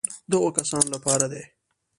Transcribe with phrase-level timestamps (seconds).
[0.29, 1.43] د هغو کسانو لپاره دي.